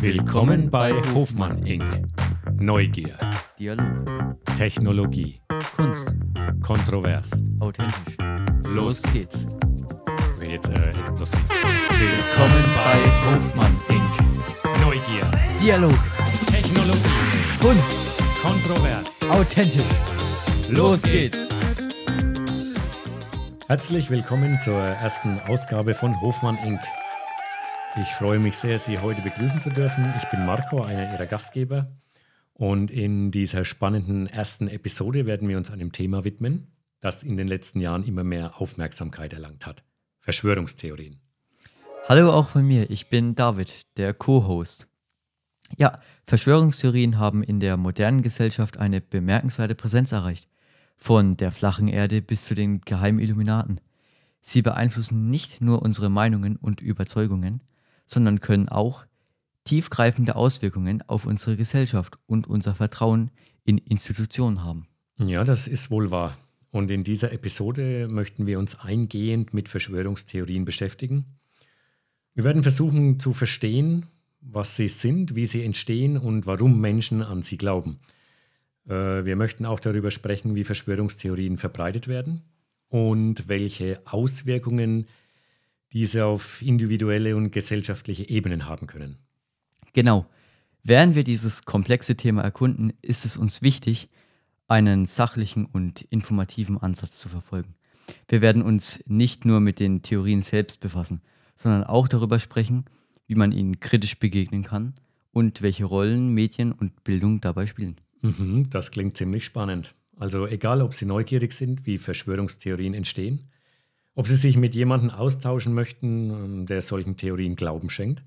[0.00, 1.84] Willkommen bei Hofmann Inc.
[2.58, 3.16] Neugier,
[3.58, 4.06] Dialog,
[4.58, 5.36] Technologie,
[5.76, 6.12] Kunst,
[6.60, 7.30] kontrovers.
[7.60, 8.16] authentisch.
[8.64, 9.46] Los geht's.
[10.44, 11.40] Jetzt äh, explosiv.
[11.90, 12.98] Willkommen bei
[13.30, 14.80] Hofmann Inc.
[14.80, 15.30] Neugier,
[15.62, 15.98] Dialog,
[16.50, 17.00] Technologie,
[17.60, 19.20] Kunst, kontrovers.
[19.30, 19.82] authentisch.
[20.68, 21.48] Los geht's.
[23.68, 26.80] Herzlich willkommen zur ersten Ausgabe von Hofmann Inc.
[28.00, 30.14] Ich freue mich sehr, Sie heute begrüßen zu dürfen.
[30.16, 31.88] Ich bin Marco, einer Ihrer Gastgeber.
[32.54, 36.68] Und in dieser spannenden ersten Episode werden wir uns einem Thema widmen,
[37.00, 39.84] das in den letzten Jahren immer mehr Aufmerksamkeit erlangt hat.
[40.20, 41.20] Verschwörungstheorien.
[42.08, 44.86] Hallo auch von mir, ich bin David, der Co-Host.
[45.76, 50.48] Ja, Verschwörungstheorien haben in der modernen Gesellschaft eine bemerkenswerte Präsenz erreicht.
[50.96, 53.82] Von der flachen Erde bis zu den geheimen Illuminaten.
[54.40, 57.60] Sie beeinflussen nicht nur unsere Meinungen und Überzeugungen,
[58.12, 59.04] sondern können auch
[59.64, 63.30] tiefgreifende Auswirkungen auf unsere Gesellschaft und unser Vertrauen
[63.64, 64.86] in Institutionen haben.
[65.18, 66.36] Ja, das ist wohl wahr.
[66.70, 71.26] Und in dieser Episode möchten wir uns eingehend mit Verschwörungstheorien beschäftigen.
[72.34, 74.06] Wir werden versuchen zu verstehen,
[74.40, 78.00] was sie sind, wie sie entstehen und warum Menschen an sie glauben.
[78.88, 82.40] Äh, wir möchten auch darüber sprechen, wie Verschwörungstheorien verbreitet werden
[82.88, 85.06] und welche Auswirkungen
[85.92, 89.18] diese auf individuelle und gesellschaftliche Ebenen haben können.
[89.92, 90.26] Genau.
[90.82, 94.08] Während wir dieses komplexe Thema erkunden, ist es uns wichtig,
[94.66, 97.74] einen sachlichen und informativen Ansatz zu verfolgen.
[98.28, 101.20] Wir werden uns nicht nur mit den Theorien selbst befassen,
[101.54, 102.86] sondern auch darüber sprechen,
[103.26, 104.94] wie man ihnen kritisch begegnen kann
[105.30, 107.96] und welche Rollen Medien und Bildung dabei spielen.
[108.22, 109.94] Mhm, das klingt ziemlich spannend.
[110.16, 113.44] Also egal, ob Sie neugierig sind, wie Verschwörungstheorien entstehen,
[114.14, 118.22] ob Sie sich mit jemandem austauschen möchten, ähm, der solchen Theorien Glauben schenkt,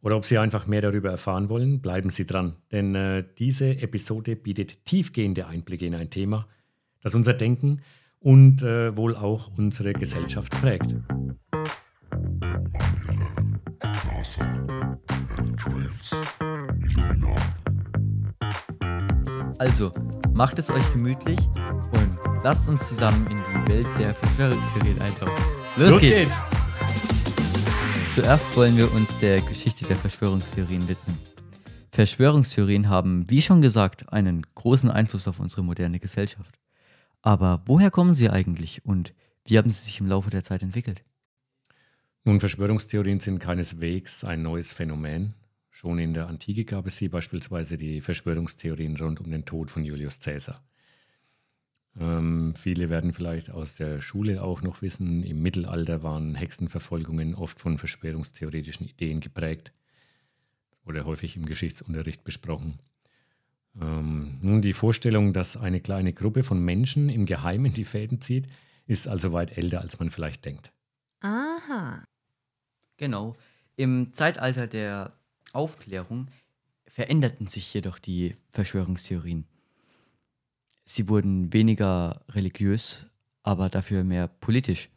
[0.00, 2.56] oder ob Sie einfach mehr darüber erfahren wollen, bleiben Sie dran.
[2.70, 6.46] Denn äh, diese Episode bietet tiefgehende Einblicke in ein Thema,
[7.02, 7.80] das unser Denken
[8.20, 10.94] und äh, wohl auch unsere Gesellschaft prägt.
[19.58, 19.92] Also,
[20.34, 21.38] macht es euch gemütlich
[21.92, 25.44] und lasst uns zusammen in die Welt der Verschwörungstheorien eintauchen.
[25.76, 26.26] Los, Los geht's.
[26.26, 28.14] geht's!
[28.14, 31.18] Zuerst wollen wir uns der Geschichte der Verschwörungstheorien widmen.
[31.92, 36.58] Verschwörungstheorien haben, wie schon gesagt, einen großen Einfluss auf unsere moderne Gesellschaft.
[37.22, 41.04] Aber woher kommen sie eigentlich und wie haben sie sich im Laufe der Zeit entwickelt?
[42.24, 45.34] Nun, Verschwörungstheorien sind keineswegs ein neues Phänomen.
[45.70, 49.84] Schon in der Antike gab es sie, beispielsweise die Verschwörungstheorien rund um den Tod von
[49.84, 50.62] Julius Caesar.
[52.00, 57.58] Ähm, viele werden vielleicht aus der Schule auch noch wissen, im Mittelalter waren Hexenverfolgungen oft
[57.58, 59.72] von verschwörungstheoretischen Ideen geprägt.
[60.70, 62.78] Das wurde häufig im Geschichtsunterricht besprochen.
[63.80, 68.46] Ähm, nun, die Vorstellung, dass eine kleine Gruppe von Menschen im Geheimen die Fäden zieht,
[68.86, 70.72] ist also weit älter, als man vielleicht denkt.
[71.20, 72.04] Aha.
[72.96, 73.34] Genau.
[73.76, 75.12] Im Zeitalter der
[75.52, 76.28] Aufklärung
[76.86, 79.44] veränderten sich jedoch die Verschwörungstheorien.
[80.90, 83.04] Sie wurden weniger religiös,
[83.42, 84.88] aber dafür mehr politisch.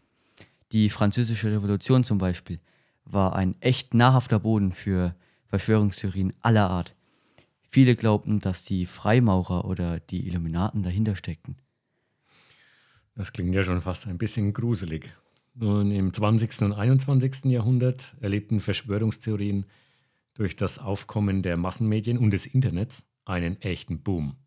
[0.72, 2.62] Die Französische Revolution zum Beispiel
[3.04, 5.14] war ein echt nahrhafter Boden für
[5.48, 6.96] Verschwörungstheorien aller Art.
[7.68, 11.58] Viele glaubten, dass die Freimaurer oder die Illuminaten dahinter steckten.
[13.16, 15.10] Das klingt ja schon fast ein bisschen gruselig.
[15.56, 16.62] Nun, im 20.
[16.62, 17.52] und 21.
[17.52, 19.66] Jahrhundert erlebten Verschwörungstheorien
[20.36, 24.38] durch das Aufkommen der Massenmedien und des Internets einen echten Boom.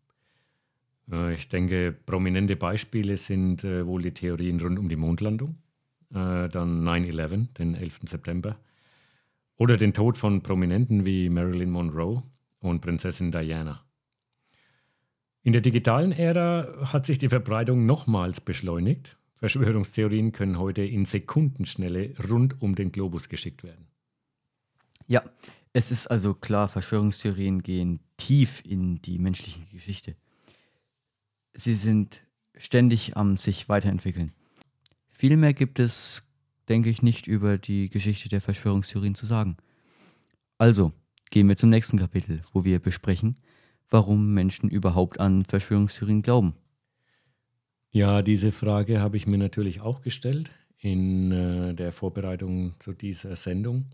[1.11, 5.57] Äh, Ich denke, prominente Beispiele sind äh, wohl die Theorien rund um die Mondlandung,
[6.11, 8.01] äh, dann 9-11, den 11.
[8.05, 8.57] September,
[9.57, 12.23] oder den Tod von Prominenten wie Marilyn Monroe
[12.59, 13.85] und Prinzessin Diana.
[15.43, 19.15] In der digitalen Ära hat sich die Verbreitung nochmals beschleunigt.
[19.35, 23.87] Verschwörungstheorien können heute in Sekundenschnelle rund um den Globus geschickt werden.
[25.07, 25.23] Ja,
[25.71, 30.15] es ist also klar, Verschwörungstheorien gehen tief in die menschliche Geschichte.
[31.55, 32.21] Sie sind
[32.57, 34.31] ständig am sich weiterentwickeln.
[35.09, 36.27] Viel mehr gibt es,
[36.67, 39.57] denke ich, nicht über die Geschichte der Verschwörungstheorien zu sagen.
[40.57, 40.91] Also,
[41.31, 43.37] gehen wir zum nächsten Kapitel, wo wir besprechen,
[43.89, 46.55] warum Menschen überhaupt an Verschwörungstheorien glauben.
[47.91, 53.35] Ja, diese Frage habe ich mir natürlich auch gestellt in äh, der Vorbereitung zu dieser
[53.37, 53.85] Sendung.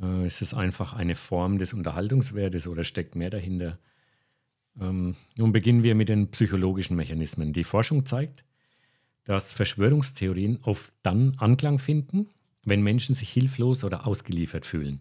[0.00, 3.78] Äh, ist es einfach eine Form des Unterhaltungswertes oder steckt mehr dahinter?
[4.80, 7.52] Ähm, nun beginnen wir mit den psychologischen Mechanismen.
[7.52, 8.44] Die Forschung zeigt,
[9.24, 12.28] dass Verschwörungstheorien oft dann Anklang finden,
[12.64, 15.00] wenn Menschen sich hilflos oder ausgeliefert fühlen.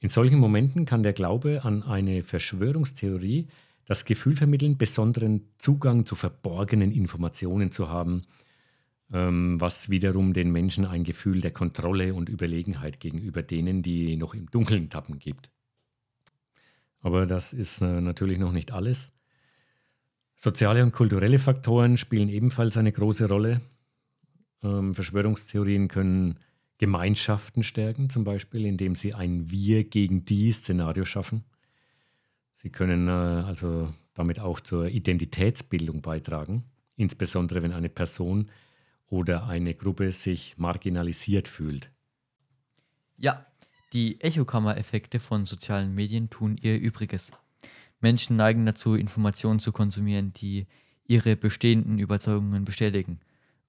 [0.00, 3.48] In solchen Momenten kann der Glaube an eine Verschwörungstheorie
[3.86, 8.22] das Gefühl vermitteln, besonderen Zugang zu verborgenen Informationen zu haben,
[9.12, 14.34] ähm, was wiederum den Menschen ein Gefühl der Kontrolle und Überlegenheit gegenüber denen, die noch
[14.34, 15.50] im Dunkeln tappen, gibt.
[17.06, 19.12] Aber das ist äh, natürlich noch nicht alles.
[20.34, 23.60] Soziale und kulturelle Faktoren spielen ebenfalls eine große Rolle.
[24.64, 26.40] Ähm, Verschwörungstheorien können
[26.78, 31.44] Gemeinschaften stärken, zum Beispiel, indem sie ein Wir gegen die Szenario schaffen.
[32.52, 36.64] Sie können äh, also damit auch zur Identitätsbildung beitragen,
[36.96, 38.50] insbesondere wenn eine Person
[39.06, 41.88] oder eine Gruppe sich marginalisiert fühlt.
[43.16, 43.46] Ja,
[43.92, 47.32] die Echokammer-Effekte von sozialen Medien tun ihr Übriges.
[48.00, 50.66] Menschen neigen dazu, Informationen zu konsumieren, die
[51.06, 53.20] ihre bestehenden Überzeugungen bestätigen.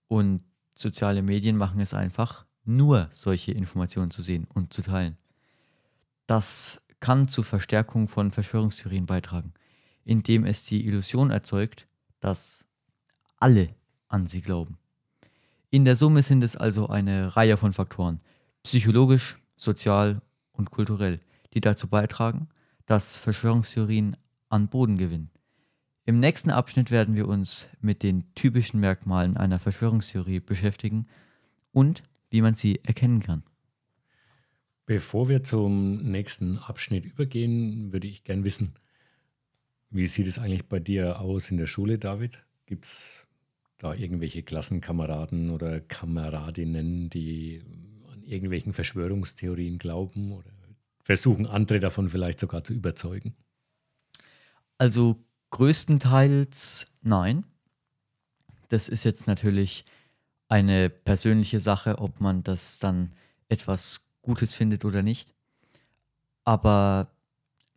[0.07, 0.43] Und
[0.73, 5.17] soziale Medien machen es einfach, nur solche Informationen zu sehen und zu teilen.
[6.25, 9.53] Das kann zur Verstärkung von Verschwörungstheorien beitragen,
[10.03, 11.87] indem es die Illusion erzeugt,
[12.19, 12.65] dass
[13.37, 13.75] alle
[14.07, 14.77] an sie glauben.
[15.69, 18.19] In der Summe sind es also eine Reihe von Faktoren,
[18.63, 20.21] psychologisch, sozial
[20.53, 21.19] und kulturell,
[21.53, 22.47] die dazu beitragen,
[22.85, 24.15] dass Verschwörungstheorien
[24.49, 25.29] an Boden gewinnen.
[26.05, 31.05] Im nächsten Abschnitt werden wir uns mit den typischen Merkmalen einer Verschwörungstheorie beschäftigen
[31.73, 33.43] und wie man sie erkennen kann.
[34.85, 38.73] Bevor wir zum nächsten Abschnitt übergehen, würde ich gern wissen,
[39.89, 42.45] wie sieht es eigentlich bei dir aus in der Schule, David?
[42.65, 43.27] Gibt es
[43.77, 47.61] da irgendwelche Klassenkameraden oder Kameradinnen, die
[48.27, 50.51] irgendwelchen Verschwörungstheorien glauben oder
[51.07, 53.33] versuchen, andere davon vielleicht sogar zu überzeugen?
[54.77, 57.45] Also größtenteils nein.
[58.67, 59.85] Das ist jetzt natürlich
[60.49, 63.13] eine persönliche Sache, ob man das dann
[63.47, 65.33] etwas Gutes findet oder nicht.
[66.43, 67.09] Aber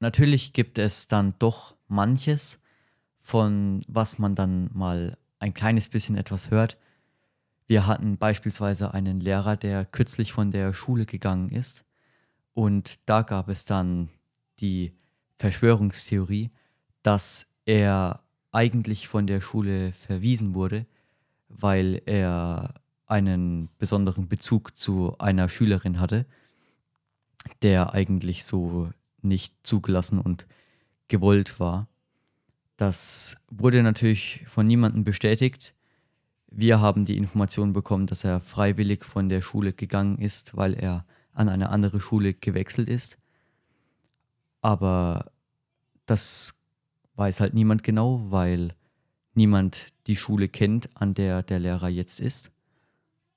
[0.00, 2.60] natürlich gibt es dann doch manches,
[3.20, 6.76] von was man dann mal ein kleines bisschen etwas hört.
[7.70, 11.84] Wir hatten beispielsweise einen Lehrer, der kürzlich von der Schule gegangen ist.
[12.52, 14.08] Und da gab es dann
[14.58, 14.92] die
[15.38, 16.50] Verschwörungstheorie,
[17.04, 20.84] dass er eigentlich von der Schule verwiesen wurde,
[21.48, 22.74] weil er
[23.06, 26.26] einen besonderen Bezug zu einer Schülerin hatte,
[27.62, 28.90] der eigentlich so
[29.22, 30.48] nicht zugelassen und
[31.06, 31.86] gewollt war.
[32.76, 35.72] Das wurde natürlich von niemandem bestätigt.
[36.50, 41.06] Wir haben die Information bekommen, dass er freiwillig von der Schule gegangen ist, weil er
[41.32, 43.18] an eine andere Schule gewechselt ist.
[44.60, 45.30] Aber
[46.06, 46.60] das
[47.14, 48.74] weiß halt niemand genau, weil
[49.34, 52.50] niemand die Schule kennt, an der der Lehrer jetzt ist.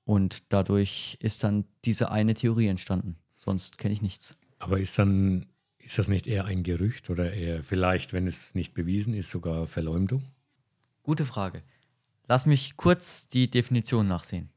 [0.04, 3.16] Und dadurch ist dann diese eine Theorie entstanden.
[3.36, 4.36] Sonst kenne ich nichts.
[4.58, 5.46] Aber ist dann,
[5.78, 9.66] ist das nicht eher ein Gerücht oder eher vielleicht, wenn es nicht bewiesen ist, sogar
[9.66, 10.22] Verleumdung?
[11.02, 11.62] Gute Frage.
[12.26, 14.48] Lass mich kurz die Definition nachsehen.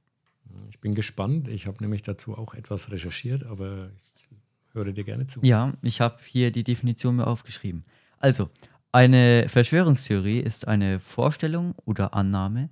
[0.69, 1.47] Ich bin gespannt.
[1.47, 4.27] Ich habe nämlich dazu auch etwas recherchiert, aber ich
[4.73, 5.41] höre dir gerne zu.
[5.43, 7.83] Ja, ich habe hier die Definition mir aufgeschrieben.
[8.19, 8.49] Also,
[8.91, 12.69] eine Verschwörungstheorie ist eine Vorstellung oder Annahme,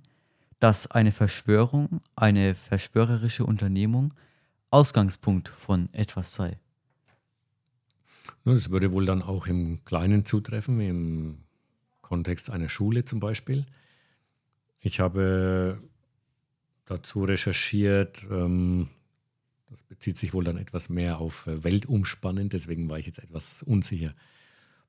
[0.58, 4.14] dass eine Verschwörung, eine verschwörerische Unternehmung
[4.70, 6.58] Ausgangspunkt von etwas sei.
[8.44, 11.38] Das würde wohl dann auch im Kleinen zutreffen, im
[12.00, 13.66] Kontext einer Schule zum Beispiel.
[14.86, 15.80] Ich habe
[16.84, 18.88] dazu recherchiert, ähm,
[19.68, 23.62] das bezieht sich wohl dann etwas mehr auf äh, weltumspannend, deswegen war ich jetzt etwas
[23.62, 24.14] unsicher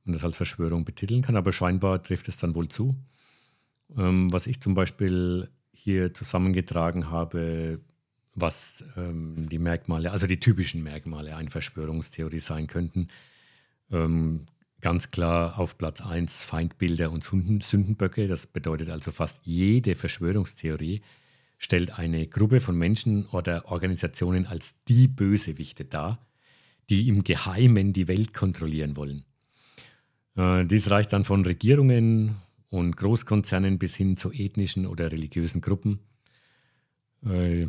[0.07, 2.95] man das als Verschwörung betiteln kann, aber scheinbar trifft es dann wohl zu.
[3.97, 7.81] Ähm, was ich zum Beispiel hier zusammengetragen habe,
[8.33, 13.07] was ähm, die Merkmale, also die typischen Merkmale einer Verschwörungstheorie sein könnten.
[13.91, 14.45] Ähm,
[14.81, 18.27] ganz klar auf Platz 1 Feindbilder und Sündenböcke.
[18.27, 21.01] Das bedeutet also fast jede Verschwörungstheorie
[21.57, 26.25] stellt eine Gruppe von Menschen oder Organisationen als die Bösewichte dar,
[26.89, 29.23] die im Geheimen die Welt kontrollieren wollen.
[30.35, 32.37] Äh, dies reicht dann von Regierungen
[32.69, 35.99] und Großkonzernen bis hin zu ethnischen oder religiösen Gruppen.
[37.25, 37.67] Äh,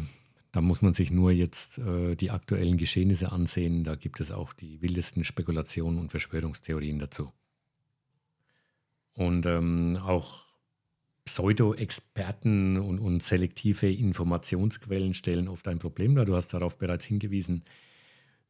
[0.52, 3.84] da muss man sich nur jetzt äh, die aktuellen Geschehnisse ansehen.
[3.84, 7.32] Da gibt es auch die wildesten Spekulationen und Verschwörungstheorien dazu.
[9.14, 10.46] Und ähm, auch
[11.24, 16.24] Pseudo-Experten und, und, selektive Informationsquellen stellen oft ein Problem dar.
[16.24, 17.64] Du hast darauf bereits hingewiesen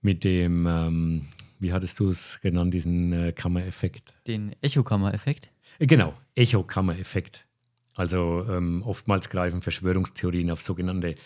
[0.00, 1.26] mit dem ähm,
[1.59, 4.14] wie hattest du es genannt, diesen äh, Kammereffekt?
[4.26, 5.50] Den Echokammereffekt?
[5.78, 7.47] Äh, genau, Echokammereffekt.
[7.95, 11.17] Also ähm, oftmals greifen Verschwörungstheorien auf sogenannte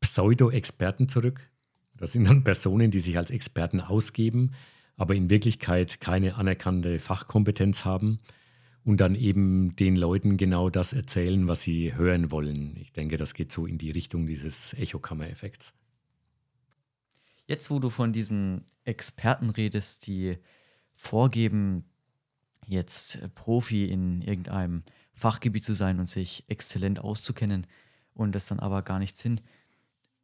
[0.00, 1.50] Pseudo-Experten zurück.
[1.96, 4.52] Das sind dann Personen, die sich als Experten ausgeben,
[4.96, 8.20] aber in Wirklichkeit keine anerkannte Fachkompetenz haben
[8.84, 12.76] und dann eben den Leuten genau das erzählen, was sie hören wollen.
[12.76, 15.74] Ich denke, das geht so in die Richtung dieses Echokammer-Effekts.
[17.46, 20.38] Jetzt, wo du von diesen Experten redest, die
[20.94, 21.84] vorgeben,
[22.66, 24.82] jetzt Profi in irgendeinem
[25.14, 27.66] Fachgebiet zu sein und sich exzellent auszukennen
[28.14, 29.42] und das dann aber gar nicht sind.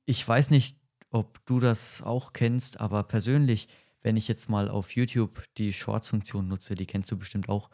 [0.07, 0.77] Ich weiß nicht,
[1.11, 3.69] ob du das auch kennst, aber persönlich,
[4.03, 7.71] wenn ich jetzt mal auf YouTube die Shorts-Funktion nutze, die kennst du bestimmt auch,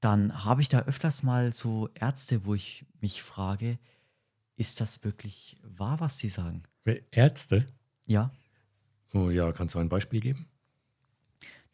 [0.00, 3.78] dann habe ich da öfters mal so Ärzte, wo ich mich frage,
[4.56, 6.64] ist das wirklich wahr, was sie sagen?
[7.10, 7.66] Ärzte?
[8.04, 8.30] Ja.
[9.14, 10.46] Oh ja, kannst du ein Beispiel geben?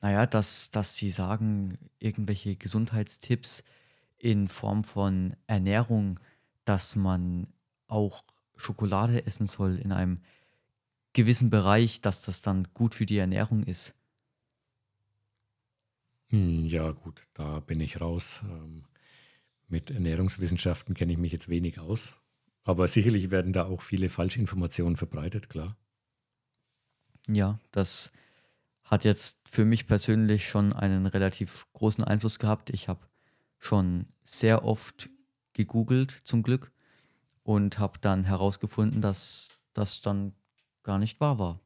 [0.00, 3.64] Naja, dass, dass sie sagen, irgendwelche Gesundheitstipps
[4.16, 6.20] in Form von Ernährung,
[6.64, 7.48] dass man
[7.86, 8.22] auch
[8.60, 10.20] Schokolade essen soll in einem
[11.12, 13.94] gewissen Bereich, dass das dann gut für die Ernährung ist.
[16.28, 18.40] Hm, ja, gut, da bin ich raus.
[18.44, 18.84] Ähm,
[19.68, 22.14] mit Ernährungswissenschaften kenne ich mich jetzt wenig aus.
[22.62, 25.76] Aber sicherlich werden da auch viele Falschinformationen verbreitet, klar.
[27.26, 28.12] Ja, das
[28.84, 32.70] hat jetzt für mich persönlich schon einen relativ großen Einfluss gehabt.
[32.70, 33.08] Ich habe
[33.58, 35.08] schon sehr oft
[35.52, 36.72] gegoogelt, zum Glück,
[37.42, 40.32] und habe dann herausgefunden, dass das dann
[40.82, 41.60] gar nicht wahr war.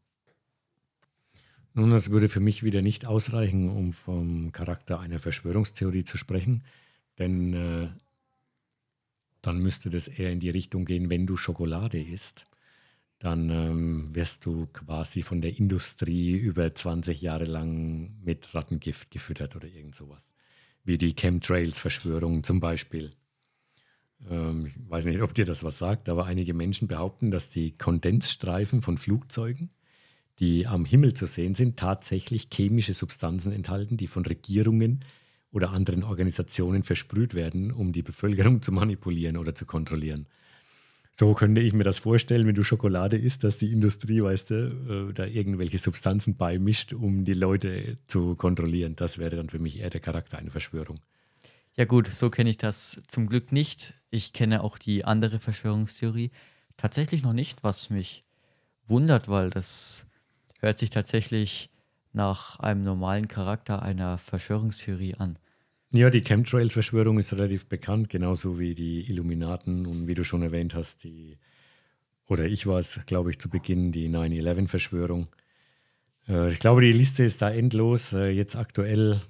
[1.73, 6.62] Nun, das würde für mich wieder nicht ausreichen, um vom Charakter einer Verschwörungstheorie zu sprechen,
[7.19, 7.88] denn äh,
[9.43, 12.47] dann müsste das eher in die Richtung gehen, wenn du Schokolade isst,
[13.19, 19.57] dann ähm, wirst du quasi von der Industrie über 20 Jahre lang mit Rattengift gefüttert
[19.57, 20.35] oder irgend sowas.
[20.85, 23.12] Wie die Chemtrails-Verschwörung zum Beispiel.
[24.31, 27.76] Ähm, ich weiß nicht, ob dir das was sagt, aber einige Menschen behaupten, dass die
[27.76, 29.71] Kondensstreifen von Flugzeugen,
[30.38, 35.04] die am Himmel zu sehen sind, tatsächlich chemische Substanzen enthalten, die von Regierungen
[35.52, 40.26] oder anderen Organisationen versprüht werden, um die Bevölkerung zu manipulieren oder zu kontrollieren.
[41.16, 45.11] So könnte ich mir das vorstellen, wenn du Schokolade isst, dass die Industrie, weißt du,
[45.11, 48.97] äh, da irgendwelche Substanzen beimischt, um die Leute zu kontrollieren.
[48.97, 50.99] Das wäre dann für mich eher der Charakter einer Verschwörung.
[51.76, 53.95] Ja gut, so kenne ich das zum Glück nicht.
[54.11, 56.31] Ich kenne auch die andere Verschwörungstheorie
[56.76, 58.25] tatsächlich noch nicht, was mich
[58.87, 60.07] wundert, weil das
[60.61, 61.71] hört sich tatsächlich
[62.12, 65.37] nach einem normalen Charakter einer Verschwörungstheorie an.
[65.90, 70.75] Ja, die Chemtrails-Verschwörung ist relativ bekannt, genauso wie die Illuminaten und wie du schon erwähnt
[70.75, 71.38] hast, die,
[72.26, 75.28] oder ich war es, glaube ich, zu Beginn, die 9-11-Verschwörung.
[76.28, 78.12] Äh, ich glaube, die Liste ist da endlos.
[78.12, 79.21] Äh, jetzt aktuell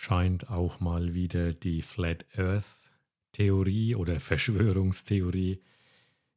[0.00, 2.90] scheint auch mal wieder die Flat Earth
[3.32, 5.60] Theorie oder Verschwörungstheorie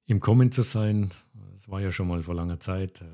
[0.05, 1.11] im Kommen zu sein.
[1.53, 3.05] Das war ja schon mal vor langer Zeit.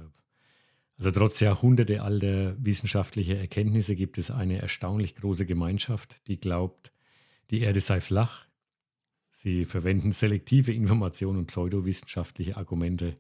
[0.98, 6.94] Also trotz Jahrhunderte alter wissenschaftlicher Erkenntnisse gibt es eine erstaunlich große Gemeinschaft, die glaubt,
[7.52, 8.48] die Erde sei flach.
[9.30, 13.18] Sie verwenden selektive Informationen und pseudowissenschaftliche Argumente,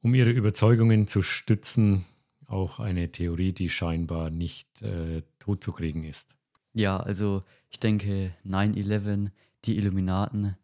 [0.00, 2.06] um ihre Überzeugungen zu stützen,
[2.46, 6.34] auch eine Theorie, die scheinbar nicht äh, totzukriegen ist.
[6.72, 9.30] Ja, also ich denke 9-11,
[9.64, 10.56] die Illuminaten,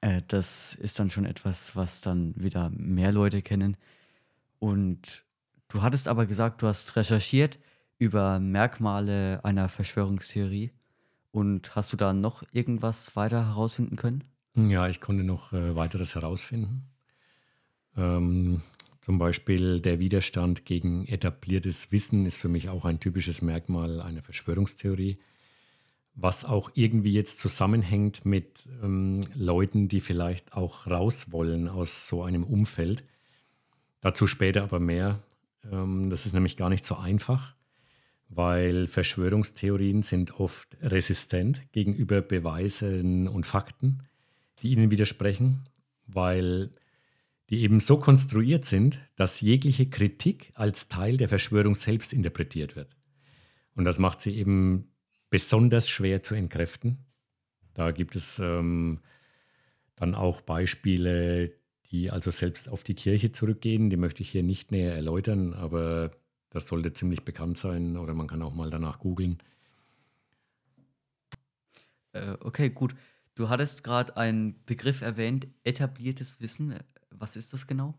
[0.00, 3.76] äh, das ist dann schon etwas, was dann wieder mehr Leute kennen.
[4.58, 5.24] Und
[5.68, 7.58] du hattest aber gesagt, du hast recherchiert
[7.98, 10.72] über Merkmale einer Verschwörungstheorie.
[11.30, 14.24] Und hast du da noch irgendwas weiter herausfinden können?
[14.54, 16.90] Ja, ich konnte noch äh, weiteres herausfinden.
[17.96, 18.60] Ähm,
[19.02, 24.22] zum Beispiel der Widerstand gegen etabliertes Wissen ist für mich auch ein typisches Merkmal einer
[24.22, 25.18] Verschwörungstheorie,
[26.14, 32.22] was auch irgendwie jetzt zusammenhängt mit ähm, Leuten, die vielleicht auch raus wollen aus so
[32.22, 33.02] einem Umfeld.
[34.00, 35.20] Dazu später aber mehr.
[35.70, 37.54] Ähm, das ist nämlich gar nicht so einfach,
[38.28, 44.04] weil Verschwörungstheorien sind oft resistent gegenüber Beweisen und Fakten,
[44.60, 45.66] die ihnen widersprechen,
[46.06, 46.70] weil
[47.50, 52.96] die eben so konstruiert sind, dass jegliche Kritik als Teil der Verschwörung selbst interpretiert wird.
[53.74, 54.92] Und das macht sie eben
[55.30, 56.98] besonders schwer zu entkräften.
[57.74, 59.00] Da gibt es ähm,
[59.96, 61.52] dann auch Beispiele,
[61.90, 63.90] die also selbst auf die Kirche zurückgehen.
[63.90, 66.10] Die möchte ich hier nicht näher erläutern, aber
[66.50, 69.38] das sollte ziemlich bekannt sein oder man kann auch mal danach googeln.
[72.12, 72.94] Äh, okay, gut.
[73.34, 76.78] Du hattest gerade einen Begriff erwähnt, etabliertes Wissen.
[77.18, 77.98] Was ist das genau?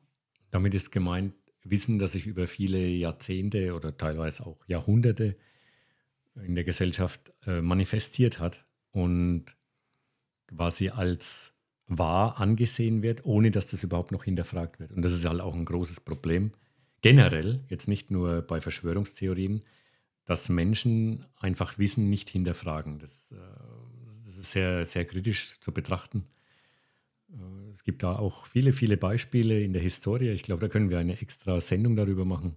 [0.52, 5.38] Damit ist gemeint Wissen, das sich über viele Jahrzehnte oder teilweise auch Jahrhunderte
[6.36, 9.46] in der Gesellschaft äh, manifestiert hat und
[10.48, 11.54] quasi als
[11.88, 14.92] wahr angesehen wird, ohne dass das überhaupt noch hinterfragt wird.
[14.92, 16.52] Und das ist halt auch ein großes Problem,
[17.02, 19.64] generell, jetzt nicht nur bei Verschwörungstheorien,
[20.26, 23.00] dass Menschen einfach Wissen nicht hinterfragen.
[23.00, 23.36] Das, äh,
[24.26, 26.24] das ist sehr, sehr kritisch zu betrachten.
[27.34, 30.30] Äh, es gibt da auch viele, viele Beispiele in der Historie.
[30.30, 32.56] Ich glaube, da können wir eine extra Sendung darüber machen,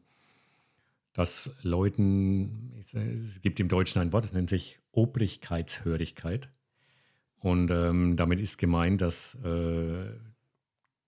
[1.13, 6.51] dass Leuten, es gibt im Deutschen ein Wort, das nennt sich Obrigkeitshörigkeit.
[7.39, 10.11] Und ähm, damit ist gemeint, dass äh,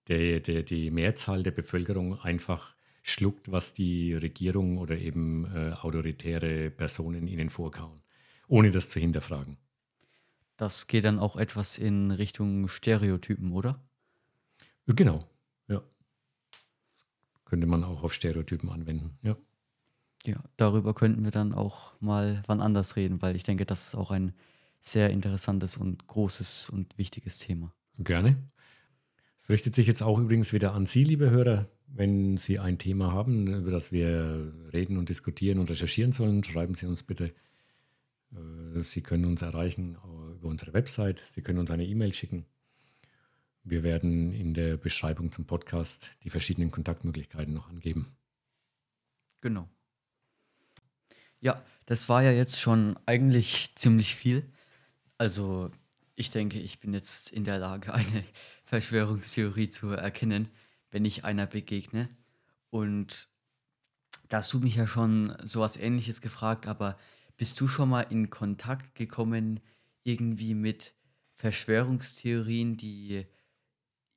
[0.07, 6.69] der, der, die Mehrzahl der Bevölkerung einfach schluckt, was die Regierung oder eben äh, autoritäre
[6.71, 8.01] Personen ihnen vorkauen,
[8.47, 9.57] ohne das zu hinterfragen.
[10.59, 13.81] Das geht dann auch etwas in Richtung Stereotypen, oder?
[14.87, 15.19] Genau,
[15.69, 15.81] ja.
[17.45, 19.37] Könnte man auch auf Stereotypen anwenden, ja.
[20.25, 23.95] Ja, darüber könnten wir dann auch mal wann anders reden, weil ich denke, das ist
[23.95, 24.33] auch ein
[24.81, 27.73] sehr interessantes und großes und wichtiges Thema.
[27.97, 28.35] Gerne.
[29.37, 31.69] Es richtet sich jetzt auch übrigens wieder an Sie, liebe Hörer.
[31.87, 36.75] Wenn Sie ein Thema haben, über das wir reden und diskutieren und recherchieren sollen, schreiben
[36.75, 37.33] Sie uns bitte.
[38.31, 41.23] Äh, Sie können uns erreichen über unsere Website.
[41.31, 42.45] Sie können uns eine E-Mail schicken.
[43.63, 48.15] Wir werden in der Beschreibung zum Podcast die verschiedenen Kontaktmöglichkeiten noch angeben.
[49.41, 49.69] Genau.
[51.39, 54.49] Ja, das war ja jetzt schon eigentlich ziemlich viel.
[55.17, 55.71] Also
[56.15, 58.23] ich denke, ich bin jetzt in der Lage, eine
[58.65, 60.49] Verschwörungstheorie zu erkennen,
[60.91, 62.09] wenn ich einer begegne.
[62.69, 63.29] Und
[64.27, 66.97] da hast du mich ja schon sowas ähnliches gefragt, aber
[67.39, 69.61] bist du schon mal in Kontakt gekommen
[70.03, 70.93] irgendwie mit
[71.35, 73.25] Verschwörungstheorien, die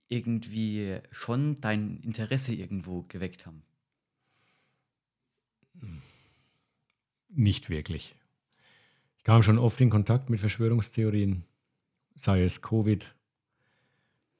[0.09, 3.62] irgendwie schon dein Interesse irgendwo geweckt haben?
[7.29, 8.17] Nicht wirklich.
[9.19, 11.45] Ich kam schon oft in Kontakt mit Verschwörungstheorien,
[12.17, 13.14] sei es Covid,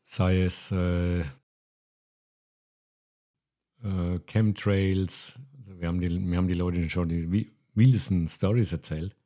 [0.03, 1.25] sei es äh, äh,
[4.27, 5.39] Chemtrails.
[5.57, 9.17] Also wir, haben die, wir haben die Leute schon die wildesten Stories erzählt.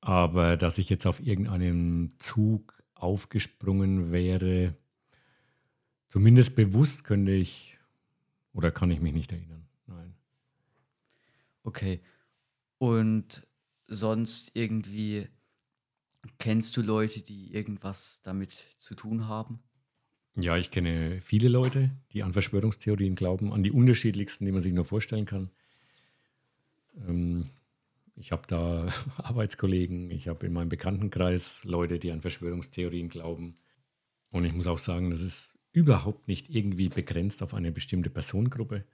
[0.00, 4.76] Aber dass ich jetzt auf irgendeinem Zug aufgesprungen wäre,
[6.08, 7.78] zumindest bewusst könnte ich
[8.52, 9.66] oder kann ich mich nicht erinnern.
[9.86, 10.14] Nein.
[11.62, 12.00] Okay.
[12.78, 13.46] Und
[13.88, 15.28] sonst irgendwie
[16.38, 19.60] Kennst du Leute, die irgendwas damit zu tun haben?
[20.36, 24.72] Ja, ich kenne viele Leute, die an Verschwörungstheorien glauben, an die unterschiedlichsten, die man sich
[24.72, 25.50] nur vorstellen kann.
[27.06, 27.50] Ähm,
[28.16, 33.56] ich habe da Arbeitskollegen, ich habe in meinem Bekanntenkreis Leute, die an Verschwörungstheorien glauben.
[34.30, 38.84] Und ich muss auch sagen, das ist überhaupt nicht irgendwie begrenzt auf eine bestimmte Personengruppe.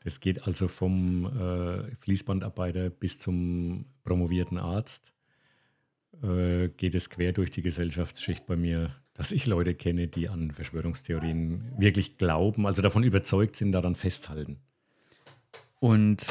[0.00, 5.12] Das geht also vom äh, Fließbandarbeiter bis zum promovierten Arzt
[6.22, 10.50] äh, geht es quer durch die Gesellschaftsschicht bei mir, dass ich Leute kenne, die an
[10.50, 14.58] Verschwörungstheorien wirklich glauben, also davon überzeugt sind, daran festhalten.
[15.78, 16.26] Und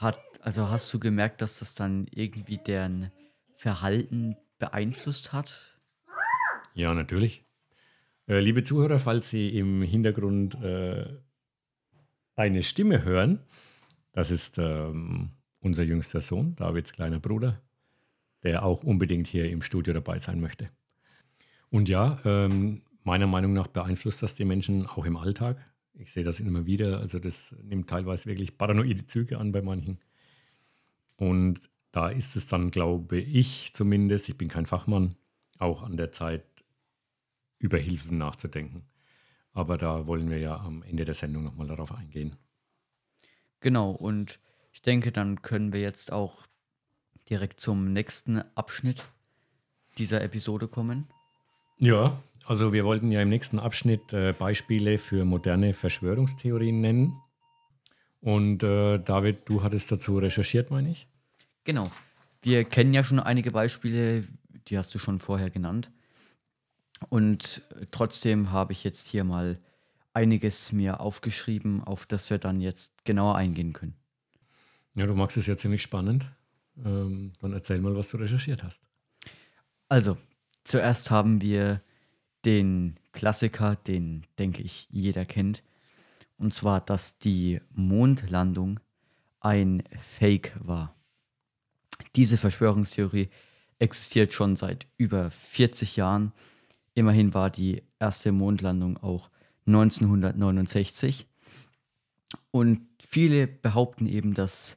[0.00, 3.10] hat, also hast du gemerkt, dass das dann irgendwie deren
[3.56, 5.78] Verhalten beeinflusst hat?
[6.74, 7.44] Ja, natürlich.
[8.26, 11.06] Äh, liebe Zuhörer, falls Sie im Hintergrund äh,
[12.36, 13.40] eine Stimme hören,
[14.12, 17.60] das ist ähm, unser jüngster Sohn, Davids kleiner Bruder
[18.42, 20.70] der auch unbedingt hier im Studio dabei sein möchte.
[21.70, 25.58] Und ja, ähm, meiner Meinung nach beeinflusst das die Menschen auch im Alltag.
[25.94, 27.00] Ich sehe das immer wieder.
[27.00, 29.98] Also das nimmt teilweise wirklich paranoide Züge an bei manchen.
[31.16, 31.60] Und
[31.92, 35.16] da ist es dann, glaube ich zumindest, ich bin kein Fachmann,
[35.58, 36.44] auch an der Zeit,
[37.58, 38.84] über Hilfen nachzudenken.
[39.52, 42.36] Aber da wollen wir ja am Ende der Sendung nochmal darauf eingehen.
[43.60, 44.40] Genau, und
[44.72, 46.46] ich denke, dann können wir jetzt auch
[47.28, 49.04] direkt zum nächsten Abschnitt
[49.98, 51.06] dieser Episode kommen?
[51.78, 57.12] Ja, also wir wollten ja im nächsten Abschnitt äh, Beispiele für moderne Verschwörungstheorien nennen.
[58.20, 61.06] Und äh, David, du hattest dazu recherchiert, meine ich?
[61.62, 61.88] Genau.
[62.42, 64.24] Wir kennen ja schon einige Beispiele,
[64.66, 65.92] die hast du schon vorher genannt.
[67.08, 69.60] Und trotzdem habe ich jetzt hier mal
[70.12, 73.94] einiges mir aufgeschrieben, auf das wir dann jetzt genauer eingehen können.
[74.96, 76.26] Ja, du magst es ja ziemlich spannend.
[76.84, 78.82] Ähm, dann erzähl mal, was du recherchiert hast.
[79.88, 80.18] Also,
[80.64, 81.80] zuerst haben wir
[82.44, 85.62] den Klassiker, den denke ich jeder kennt.
[86.38, 88.80] Und zwar, dass die Mondlandung
[89.40, 90.94] ein Fake war.
[92.16, 93.28] Diese Verschwörungstheorie
[93.78, 96.32] existiert schon seit über 40 Jahren.
[96.94, 99.30] Immerhin war die erste Mondlandung auch
[99.66, 101.26] 1969.
[102.50, 104.76] Und viele behaupten eben, dass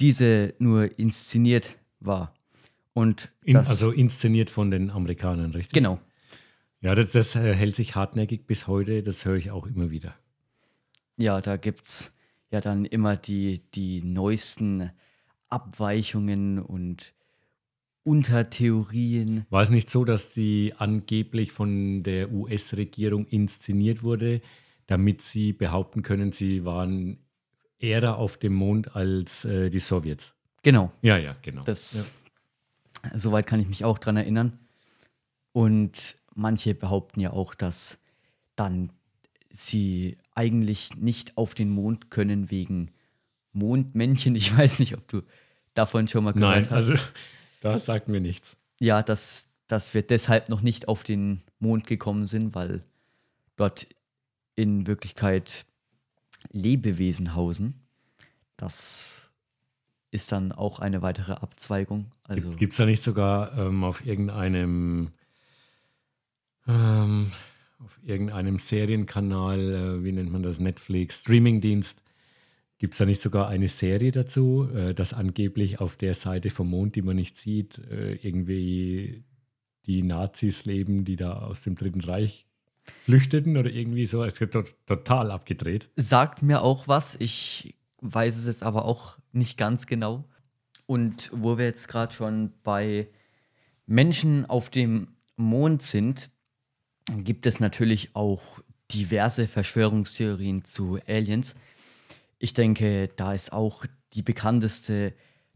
[0.00, 2.34] diese nur inszeniert war.
[2.92, 5.72] Und In, also inszeniert von den Amerikanern, richtig?
[5.72, 6.00] Genau.
[6.80, 10.14] Ja, das, das äh, hält sich hartnäckig bis heute, das höre ich auch immer wieder.
[11.16, 12.14] Ja, da gibt es
[12.50, 14.90] ja dann immer die, die neuesten
[15.48, 17.14] Abweichungen und
[18.04, 19.44] Untertheorien.
[19.50, 24.40] War es nicht so, dass die angeblich von der US-Regierung inszeniert wurde,
[24.86, 27.18] damit sie behaupten können, sie waren
[27.78, 30.34] eher auf dem Mond als äh, die Sowjets?
[30.62, 30.92] Genau.
[31.02, 31.64] Ja, ja, genau.
[31.64, 32.12] Das,
[33.14, 34.58] Soweit kann ich mich auch dran erinnern.
[35.52, 37.98] Und manche behaupten ja auch, dass
[38.56, 38.90] dann
[39.50, 42.90] sie eigentlich nicht auf den Mond können wegen
[43.52, 44.34] Mondmännchen.
[44.36, 45.22] Ich weiß nicht, ob du
[45.74, 46.90] davon schon mal gehört Nein, hast.
[46.90, 47.04] also
[47.60, 48.56] das sagt mir nichts.
[48.78, 52.84] ja, dass, dass wir deshalb noch nicht auf den Mond gekommen sind, weil
[53.56, 53.86] dort
[54.54, 55.66] in Wirklichkeit
[56.52, 57.74] Lebewesen hausen.
[58.56, 59.32] Das
[60.10, 62.12] ist dann auch eine weitere Abzweigung.
[62.24, 65.10] Also Gibt es da nicht sogar ähm, auf irgendeinem
[66.68, 67.32] ähm,
[67.78, 72.02] auf irgendeinem Serienkanal, äh, wie nennt man das, Netflix, Streamingdienst,
[72.78, 76.70] gibt es da nicht sogar eine Serie dazu, äh, dass angeblich auf der Seite vom
[76.70, 79.24] Mond, die man nicht sieht, äh, irgendwie
[79.86, 82.46] die Nazis leben, die da aus dem Dritten Reich
[83.04, 84.22] flüchteten oder irgendwie so.
[84.22, 85.88] Es wird to total abgedreht.
[85.96, 87.16] sagt mir auch was.
[87.16, 90.24] Ich weiß es jetzt aber auch nicht ganz genau.
[90.86, 93.08] Und wo wir jetzt gerade schon bei
[93.86, 96.30] Menschen auf dem Mond sind,
[97.16, 98.42] gibt es natürlich auch
[98.92, 101.54] diverse Verschwörungstheorien zu Aliens.
[102.38, 105.14] Ich denke, da ist auch die bekannteste,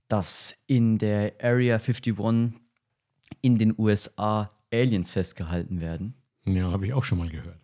[0.08, 2.60] dass in der Area 51
[3.40, 6.14] in den USA Aliens festgehalten werden.
[6.44, 7.58] Ja, habe ich auch schon mal gehört.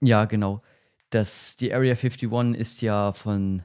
[0.00, 0.62] Ja, genau.
[1.10, 3.62] Das, die Area 51 ist ja von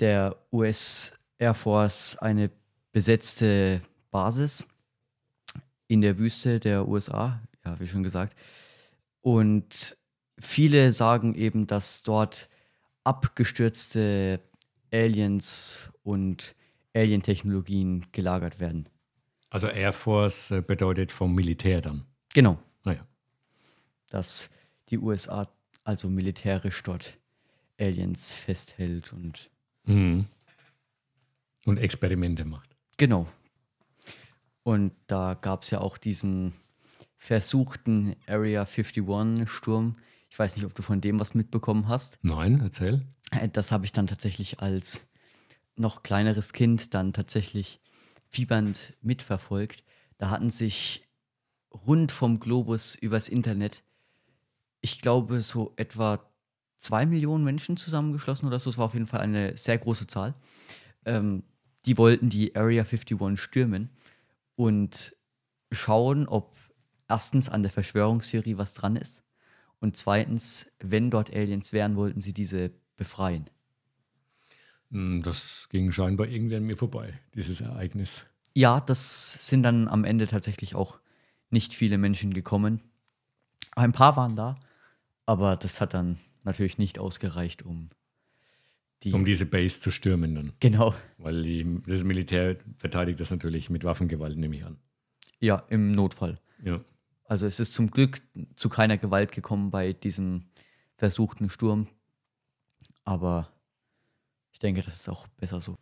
[0.00, 2.50] der US Air Force eine
[2.92, 4.66] besetzte Basis
[5.88, 8.36] in der Wüste der USA, ja, wie schon gesagt.
[9.20, 9.96] Und
[10.38, 12.48] viele sagen eben, dass dort
[13.04, 14.40] abgestürzte
[14.92, 16.54] Aliens und
[16.94, 18.88] Alien-Technologien gelagert werden.
[19.50, 22.04] Also Air Force äh, bedeutet vom Militär dann.
[22.34, 23.06] Genau, Naja.
[24.10, 24.50] dass
[24.90, 25.48] die USA
[25.84, 27.18] also militärisch dort
[27.78, 29.50] Aliens festhält und
[29.84, 30.26] Mhm.
[31.64, 32.76] Und Experimente macht.
[32.96, 33.26] Genau.
[34.64, 36.54] Und da gab es ja auch diesen
[37.16, 39.96] versuchten Area 51-Sturm.
[40.28, 42.18] Ich weiß nicht, ob du von dem was mitbekommen hast.
[42.22, 43.06] Nein, erzähl.
[43.30, 45.06] Äh, Das habe ich dann tatsächlich als
[45.76, 47.80] noch kleineres Kind dann tatsächlich
[48.28, 49.84] fiebernd mitverfolgt.
[50.18, 51.06] Da hatten sich
[51.86, 53.82] rund vom Globus übers Internet,
[54.80, 56.30] ich glaube, so etwa
[56.78, 58.70] zwei Millionen Menschen zusammengeschlossen oder so.
[58.70, 60.34] Es war auf jeden Fall eine sehr große Zahl.
[61.04, 61.42] Ähm,
[61.86, 63.90] die wollten die Area 51 stürmen
[64.54, 65.16] und
[65.72, 66.56] schauen, ob
[67.08, 69.22] erstens an der Verschwörungstheorie was dran ist
[69.80, 73.48] und zweitens, wenn dort Aliens wären, wollten sie diese befreien.
[74.90, 78.24] Hm, Das ging scheinbar irgendwie an mir vorbei, dieses Ereignis.
[78.54, 80.98] Ja, das sind dann am Ende tatsächlich auch
[81.50, 82.80] nicht viele Menschen gekommen.
[83.74, 84.54] Ein paar waren da,
[85.26, 87.90] aber das hat dann natürlich nicht ausgereicht, um
[89.02, 89.12] die.
[89.12, 90.52] Um diese Base zu stürmen dann.
[90.60, 90.94] genau.
[91.18, 94.78] Weil die, das Militär verteidigt das natürlich mit Waffengewalt, nehme ich an.
[95.38, 96.40] Ja, im Notfall.
[96.64, 96.80] Ja.
[97.28, 98.20] Also es ist zum Glück
[98.56, 100.44] zu keiner Gewalt gekommen bei diesem
[100.96, 101.88] versuchten Sturm.
[103.04, 103.52] Aber
[104.52, 105.76] ich denke, das ist auch besser so.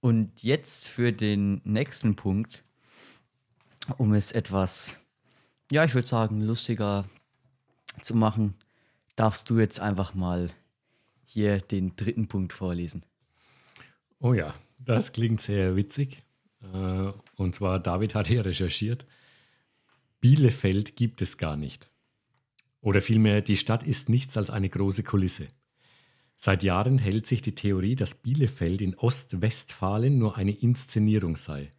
[0.00, 2.64] Und jetzt für den nächsten Punkt,
[3.98, 4.98] um es etwas,
[5.70, 7.04] ja, ich würde sagen, lustiger
[8.02, 8.54] zu machen,
[9.16, 10.50] darfst du jetzt einfach mal
[11.24, 13.04] hier den dritten Punkt vorlesen.
[14.20, 16.22] Oh ja, das klingt sehr witzig.
[16.62, 19.06] Äh, Und zwar, David hat hier recherchiert.
[20.24, 21.90] Bielefeld gibt es gar nicht.
[22.80, 25.48] Oder vielmehr, die Stadt ist nichts als eine große Kulisse.
[26.34, 31.72] Seit Jahren hält sich die Theorie, dass Bielefeld in Ostwestfalen nur eine Inszenierung sei.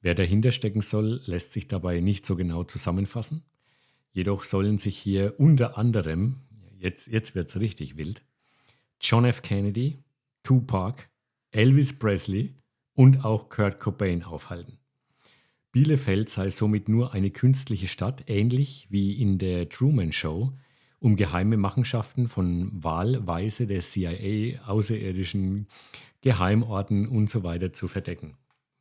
[0.00, 3.42] Wer dahinter stecken soll, lässt sich dabei nicht so genau zusammenfassen.
[4.10, 6.36] Jedoch sollen sich hier unter anderem,
[6.78, 8.22] jetzt, jetzt wird es richtig wild,
[9.02, 9.42] John F.
[9.42, 9.98] Kennedy,
[10.44, 11.10] Tupac,
[11.50, 12.54] Elvis Presley
[12.94, 14.79] und auch Kurt Cobain aufhalten.
[15.72, 20.52] Bielefeld sei somit nur eine künstliche Stadt, ähnlich wie in der Truman Show,
[20.98, 25.68] um geheime Machenschaften von Wahlweise der CIA, außerirdischen
[26.22, 28.36] Geheimorten und so weiter zu verdecken.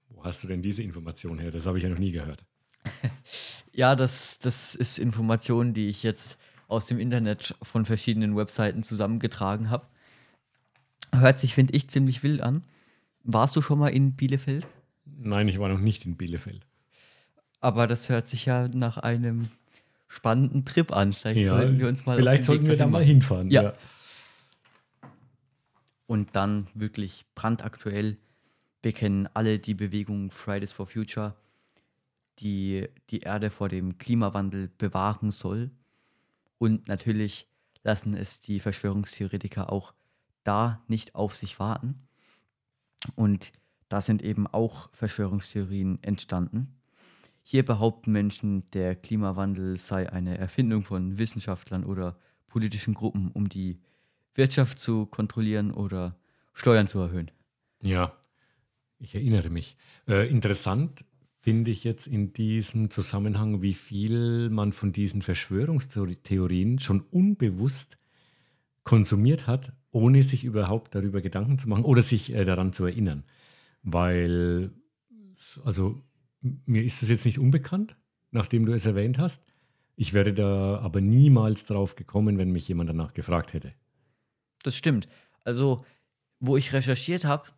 [0.10, 1.52] Wo hast du denn diese Information her?
[1.52, 2.44] Das habe ich ja noch nie gehört.
[3.72, 9.70] Ja, das, das ist Information, die ich jetzt aus dem Internet von verschiedenen Webseiten zusammengetragen
[9.70, 9.88] habe.
[11.14, 12.64] Hört sich, finde ich, ziemlich wild an.
[13.24, 14.68] Warst du schon mal in Bielefeld?
[15.06, 16.66] Nein, ich war noch nicht in Bielefeld.
[17.62, 19.50] Aber das hört sich ja nach einem
[20.08, 21.14] spannenden Trip an.
[21.14, 22.16] Vielleicht Ja, sollten wir uns mal.
[22.18, 23.50] vielleicht sollten wir da mal hinfahren.
[23.52, 23.74] Ja.
[26.08, 28.18] Und dann wirklich brandaktuell.
[28.82, 31.36] Wir kennen alle die Bewegung Fridays for Future,
[32.40, 35.70] die die Erde vor dem Klimawandel bewahren soll.
[36.58, 37.48] Und natürlich
[37.84, 39.94] lassen es die Verschwörungstheoretiker auch
[40.44, 41.96] da nicht auf sich warten.
[43.16, 43.52] Und
[43.90, 46.79] da sind eben auch Verschwörungstheorien entstanden.
[47.52, 53.80] Hier behaupten Menschen, der Klimawandel sei eine Erfindung von Wissenschaftlern oder politischen Gruppen, um die
[54.36, 56.16] Wirtschaft zu kontrollieren oder
[56.54, 57.32] Steuern zu erhöhen.
[57.82, 58.14] Ja,
[59.00, 59.78] ich erinnere mich.
[60.08, 61.04] Äh, interessant
[61.40, 67.98] finde ich jetzt in diesem Zusammenhang, wie viel man von diesen Verschwörungstheorien schon unbewusst
[68.84, 73.24] konsumiert hat, ohne sich überhaupt darüber Gedanken zu machen oder sich äh, daran zu erinnern.
[73.82, 74.70] Weil,
[75.66, 76.00] also
[76.42, 77.96] mir ist es jetzt nicht unbekannt,
[78.32, 79.46] nachdem du es erwähnt hast.
[79.96, 83.74] Ich wäre da aber niemals drauf gekommen, wenn mich jemand danach gefragt hätte.
[84.64, 85.10] Das stimmt.
[85.44, 85.86] Also,
[86.40, 87.50] wo ich recherchiert habe,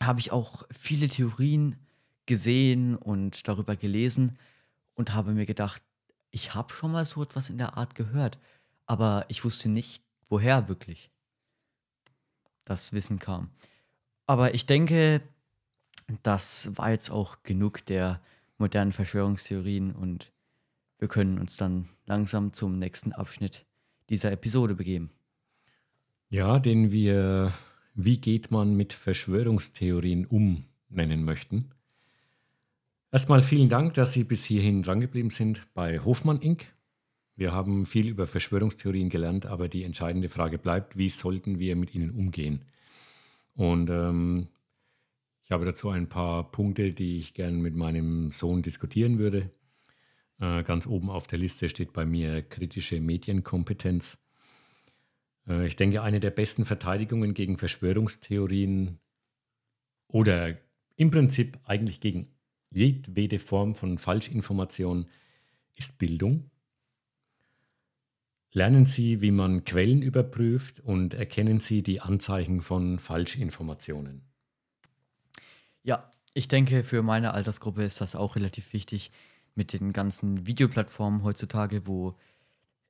[0.00, 1.76] habe ich auch viele Theorien
[2.26, 4.38] gesehen und darüber gelesen
[4.94, 5.82] und habe mir gedacht,
[6.30, 8.38] ich habe schon mal so etwas in der Art gehört,
[8.86, 11.10] aber ich wusste nicht, woher wirklich
[12.64, 13.50] das Wissen kam.
[14.26, 15.22] Aber ich denke,
[16.22, 18.20] das war jetzt auch genug der
[18.58, 20.32] modernen Verschwörungstheorien und
[20.98, 23.64] wir können uns dann langsam zum nächsten Abschnitt
[24.10, 25.10] dieser Episode begeben.
[26.28, 27.52] Ja, den wir
[27.94, 31.70] Wie geht man mit Verschwörungstheorien um nennen möchten.
[33.12, 36.66] Erstmal vielen Dank, dass Sie bis hierhin drangeblieben sind bei Hofmann Inc.
[37.36, 41.94] Wir haben viel über Verschwörungstheorien gelernt, aber die entscheidende Frage bleibt, wie sollten wir mit
[41.94, 42.62] ihnen umgehen?
[43.54, 44.48] Und ähm,
[45.50, 49.50] ich habe dazu ein paar Punkte, die ich gerne mit meinem Sohn diskutieren würde.
[50.38, 54.16] Äh, ganz oben auf der Liste steht bei mir kritische Medienkompetenz.
[55.48, 59.00] Äh, ich denke, eine der besten Verteidigungen gegen Verschwörungstheorien
[60.06, 60.56] oder
[60.94, 62.28] im Prinzip eigentlich gegen
[62.70, 65.08] jedwede Form von Falschinformation
[65.74, 66.48] ist Bildung.
[68.52, 74.29] Lernen Sie, wie man Quellen überprüft und erkennen Sie die Anzeichen von Falschinformationen.
[75.82, 79.10] Ja, ich denke, für meine Altersgruppe ist das auch relativ wichtig
[79.54, 82.16] mit den ganzen Videoplattformen heutzutage, wo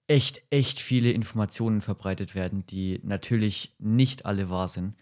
[0.06, 4.96] echt, echt viele Informationen verbreitet werden, die natürlich nicht alle wahr sind.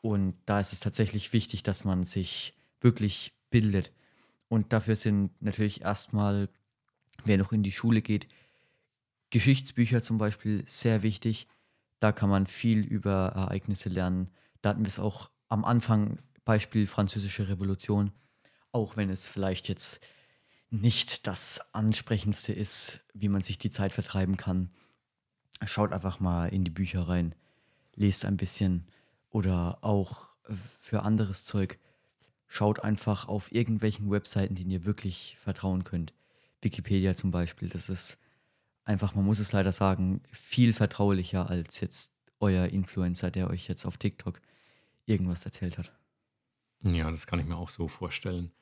[0.00, 3.92] Und da ist es tatsächlich wichtig, dass man sich wirklich bildet.
[4.48, 6.48] Und dafür sind natürlich erstmal,
[7.24, 8.28] wer noch in die Schule geht,
[9.28, 11.46] Geschichtsbücher zum Beispiel sehr wichtig.
[12.00, 14.30] Da kann man viel über Ereignisse lernen.
[14.62, 18.12] Da hatten wir es auch am Anfang Beispiel Französische Revolution,
[18.72, 20.00] auch wenn es vielleicht jetzt
[20.70, 24.70] nicht das Ansprechendste ist, wie man sich die Zeit vertreiben kann.
[25.64, 27.34] Schaut einfach mal in die Bücher rein,
[27.94, 28.86] lest ein bisschen
[29.30, 30.28] oder auch
[30.80, 31.78] für anderes Zeug.
[32.46, 36.14] Schaut einfach auf irgendwelchen Webseiten, denen ihr wirklich vertrauen könnt.
[36.62, 38.18] Wikipedia zum Beispiel, das ist
[38.84, 43.84] einfach, man muss es leider sagen, viel vertraulicher als jetzt euer Influencer, der euch jetzt
[43.84, 44.40] auf TikTok
[45.06, 45.92] irgendwas erzählt hat.
[46.82, 48.52] Ja, das kann ich mir auch so vorstellen.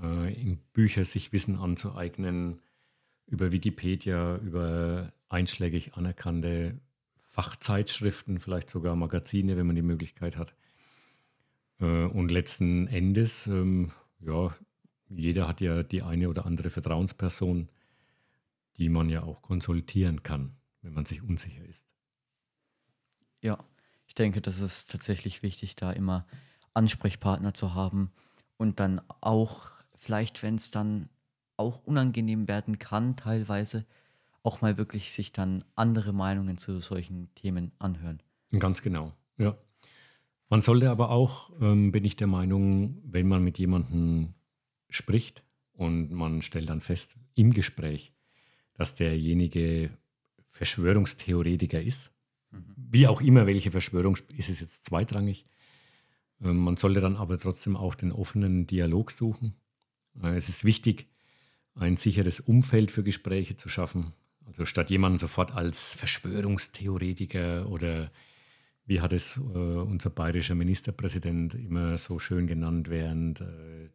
[0.00, 2.60] Äh, in Bücher sich Wissen anzueignen,
[3.26, 6.80] über Wikipedia, über einschlägig anerkannte
[7.22, 10.54] Fachzeitschriften, vielleicht sogar Magazine, wenn man die Möglichkeit hat.
[11.80, 14.54] Äh, und letzten Endes, ähm, ja,
[15.08, 17.68] jeder hat ja die eine oder andere Vertrauensperson,
[18.76, 21.86] die man ja auch konsultieren kann, wenn man sich unsicher ist.
[23.42, 23.64] Ja,
[24.06, 26.26] ich denke, das ist tatsächlich wichtig, da immer
[26.74, 28.10] Ansprechpartner zu haben
[28.56, 31.08] und dann auch vielleicht, wenn es dann
[31.56, 33.84] auch unangenehm werden kann, teilweise
[34.42, 38.22] auch mal wirklich sich dann andere Meinungen zu solchen Themen anhören.
[38.58, 39.56] Ganz genau, ja.
[40.48, 44.34] Man sollte aber auch, ähm, bin ich der Meinung, wenn man mit jemandem
[44.88, 48.12] spricht und man stellt dann fest im Gespräch,
[48.74, 49.90] dass derjenige
[50.48, 52.10] Verschwörungstheoretiker ist,
[52.50, 52.74] mhm.
[52.76, 55.46] wie auch immer, welche Verschwörung ist es jetzt zweitrangig,
[56.40, 59.54] man sollte dann aber trotzdem auch den offenen Dialog suchen.
[60.22, 61.06] Äh, es ist wichtig,
[61.74, 64.12] ein sicheres Umfeld für Gespräche zu schaffen.
[64.46, 68.10] Also statt jemanden sofort als Verschwörungstheoretiker oder
[68.86, 73.90] wie hat es äh, unser bayerischer Ministerpräsident immer so schön genannt während äh,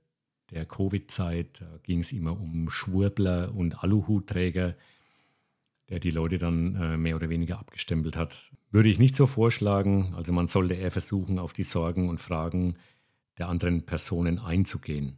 [0.51, 4.75] der Covid-Zeit, ging es immer um Schwurbler und Aluhutträger
[5.89, 8.52] der die Leute dann äh, mehr oder weniger abgestempelt hat.
[8.71, 10.13] Würde ich nicht so vorschlagen.
[10.15, 12.78] Also man sollte eher versuchen, auf die Sorgen und Fragen
[13.38, 15.17] der anderen Personen einzugehen.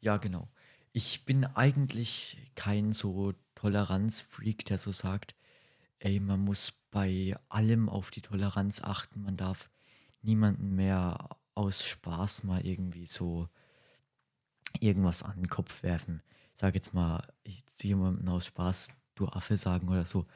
[0.00, 0.48] Ja, genau.
[0.92, 5.34] Ich bin eigentlich kein so Toleranzfreak, der so sagt,
[6.00, 9.22] ey, man muss bei allem auf die Toleranz achten.
[9.22, 9.70] Man darf
[10.22, 13.48] niemanden mehr aus Spaß mal irgendwie so
[14.80, 16.22] irgendwas an den Kopf werfen.
[16.54, 20.26] Ich sage jetzt mal, ich zu jemandem aus Spaß, du Affe sagen oder so.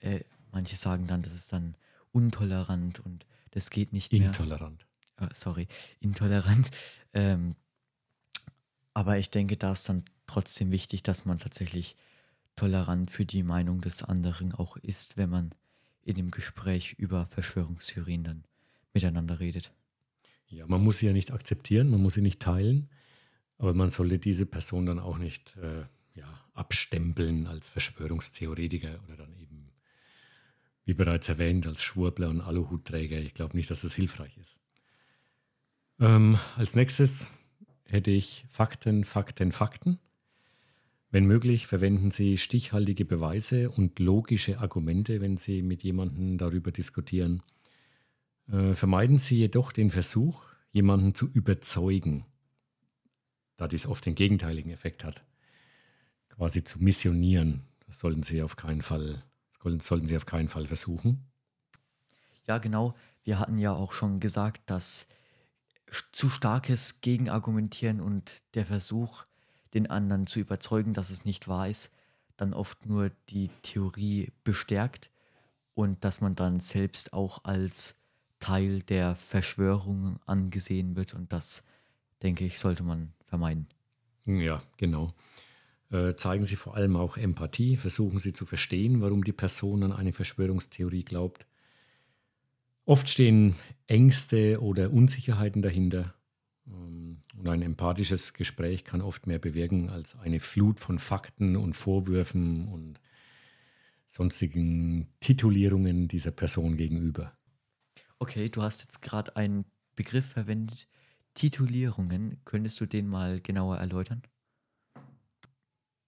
[0.00, 0.20] Äh,
[0.52, 1.76] manche sagen dann, das ist dann
[2.12, 4.28] untolerant und das geht nicht mehr.
[4.28, 4.86] Intolerant.
[5.18, 5.68] Äh, sorry,
[6.00, 6.70] intolerant.
[7.12, 7.56] Ähm,
[8.94, 11.96] aber ich denke, da ist dann trotzdem wichtig, dass man tatsächlich
[12.54, 15.50] tolerant für die Meinung des anderen auch ist, wenn man
[16.02, 18.44] in dem Gespräch über Verschwörungstheorien dann
[18.94, 19.72] miteinander redet.
[20.46, 22.88] Ja, man muss sie ja nicht akzeptieren, man muss sie nicht teilen,
[23.58, 25.84] aber man sollte diese Person dann auch nicht äh,
[26.54, 29.68] abstempeln als Verschwörungstheoretiker oder dann eben,
[30.84, 33.18] wie bereits erwähnt, als Schwurbler und Aluhutträger.
[33.18, 34.60] Ich glaube nicht, dass das hilfreich ist.
[35.98, 37.30] Ähm, als nächstes
[37.84, 39.98] hätte ich Fakten, Fakten, Fakten.
[41.10, 47.42] Wenn möglich, verwenden Sie stichhaltige Beweise und logische Argumente, wenn Sie mit jemandem darüber diskutieren.
[48.48, 52.24] Äh, vermeiden Sie jedoch den Versuch, jemanden zu überzeugen,
[53.56, 55.24] da dies oft den gegenteiligen Effekt hat,
[56.40, 57.66] quasi zu missionieren.
[57.86, 59.22] Das sollten Sie auf keinen Fall,
[59.62, 61.26] sollten Sie auf keinen Fall versuchen.
[62.46, 62.94] Ja, genau.
[63.24, 65.06] Wir hatten ja auch schon gesagt, dass
[66.12, 69.26] zu starkes Gegenargumentieren und der Versuch,
[69.74, 71.92] den anderen zu überzeugen, dass es nicht wahr ist,
[72.38, 75.10] dann oft nur die Theorie bestärkt
[75.74, 77.96] und dass man dann selbst auch als
[78.38, 81.64] Teil der Verschwörung angesehen wird und das,
[82.22, 83.66] denke ich, sollte man vermeiden.
[84.24, 85.12] Ja, genau.
[85.90, 89.92] Äh, zeigen Sie vor allem auch Empathie, versuchen Sie zu verstehen, warum die Person an
[89.92, 91.46] eine Verschwörungstheorie glaubt.
[92.84, 96.14] Oft stehen Ängste oder Unsicherheiten dahinter.
[96.66, 101.74] Ähm, und ein empathisches Gespräch kann oft mehr bewirken als eine Flut von Fakten und
[101.74, 103.00] Vorwürfen und
[104.06, 107.32] sonstigen Titulierungen dieser Person gegenüber.
[108.18, 109.64] Okay, du hast jetzt gerade einen
[109.96, 110.88] Begriff verwendet,
[111.34, 112.40] Titulierungen.
[112.44, 114.22] Könntest du den mal genauer erläutern?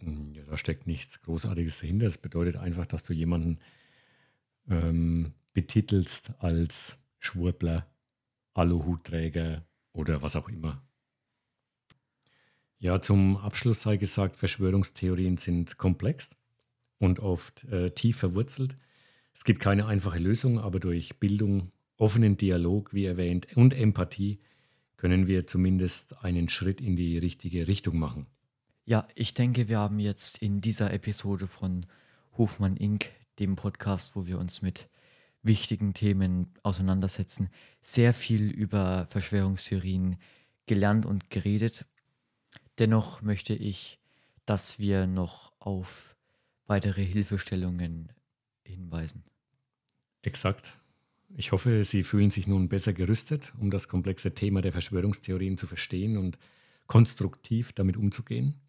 [0.02, 2.06] Hm, ja, da steckt nichts Großartiges dahinter.
[2.06, 3.58] Das bedeutet einfach, dass du jemanden
[4.68, 7.86] ähm, betitelst als Schwurbler,
[8.54, 10.82] Aluhutträger oder was auch immer.
[12.78, 16.36] Ja, zum Abschluss sei gesagt, Verschwörungstheorien sind komplex
[16.98, 18.76] und oft äh, tief verwurzelt.
[19.34, 24.40] Es gibt keine einfache Lösung, aber durch Bildung offenen Dialog, wie erwähnt, und Empathie
[24.96, 28.26] können wir zumindest einen Schritt in die richtige Richtung machen.
[28.84, 31.86] Ja, ich denke, wir haben jetzt in dieser Episode von
[32.36, 34.88] Hofmann Inc., dem Podcast, wo wir uns mit
[35.42, 37.48] wichtigen Themen auseinandersetzen,
[37.80, 40.16] sehr viel über Verschwörungstheorien
[40.66, 41.86] gelernt und geredet.
[42.78, 44.00] Dennoch möchte ich,
[44.46, 46.16] dass wir noch auf
[46.66, 48.12] weitere Hilfestellungen
[48.64, 49.24] hinweisen.
[50.22, 50.78] Exakt.
[51.36, 55.66] Ich hoffe, Sie fühlen sich nun besser gerüstet, um das komplexe Thema der Verschwörungstheorien zu
[55.66, 56.36] verstehen und
[56.86, 58.60] konstruktiv damit umzugehen.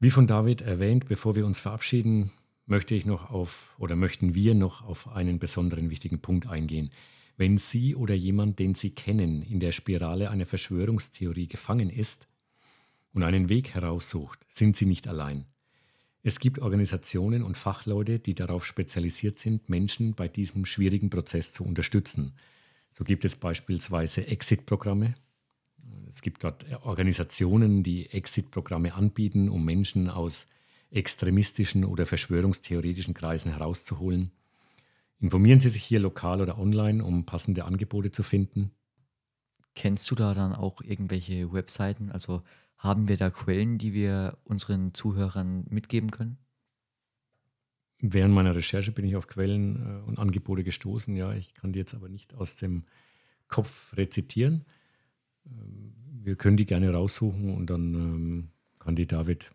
[0.00, 2.30] Wie von David erwähnt, bevor wir uns verabschieden,
[2.66, 6.90] möchte ich noch auf oder möchten wir noch auf einen besonderen wichtigen Punkt eingehen.
[7.36, 12.28] Wenn Sie oder jemand, den Sie kennen, in der Spirale einer Verschwörungstheorie gefangen ist
[13.12, 15.46] und einen Weg heraussucht, sind Sie nicht allein.
[16.22, 21.64] Es gibt Organisationen und Fachleute, die darauf spezialisiert sind, Menschen bei diesem schwierigen Prozess zu
[21.64, 22.34] unterstützen.
[22.90, 25.14] So gibt es beispielsweise Exit-Programme.
[26.08, 30.46] Es gibt dort Organisationen, die Exit-Programme anbieten, um Menschen aus
[30.90, 34.30] extremistischen oder verschwörungstheoretischen Kreisen herauszuholen.
[35.20, 38.70] Informieren Sie sich hier lokal oder online, um passende Angebote zu finden.
[39.74, 42.42] Kennst du da dann auch irgendwelche Webseiten, also
[42.78, 46.38] haben wir da Quellen, die wir unseren Zuhörern mitgeben können?
[47.98, 51.16] Während meiner Recherche bin ich auf Quellen äh, und Angebote gestoßen.
[51.16, 52.84] Ja, ich kann die jetzt aber nicht aus dem
[53.48, 54.66] Kopf rezitieren.
[55.46, 59.50] Ähm, wir können die gerne raussuchen und dann ähm, kann die David